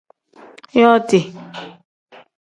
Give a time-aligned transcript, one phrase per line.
[0.79, 1.19] Yooti.